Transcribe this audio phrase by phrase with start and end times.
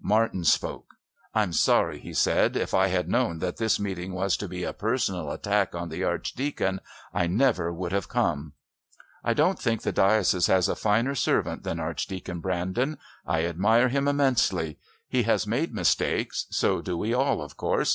[0.00, 0.94] Martin spoke.
[1.34, 2.56] "I'm sorry," he said.
[2.56, 6.02] "If I had known that this meeting was to be a personal attack on the
[6.02, 6.80] Archdeacon,
[7.12, 8.54] I never would have come.
[9.22, 12.96] I don't think the diocese has a finer servant than Archdeacon Brandon.
[13.26, 14.78] I admire him immensely.
[15.06, 16.46] He has made mistakes.
[16.48, 17.92] So do we all of course.